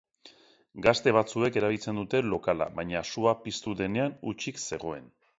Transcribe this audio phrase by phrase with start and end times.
[0.85, 5.07] Gazte batzuek erabiltzen dute lokala, baina sua piztu denean hutsik zegoen.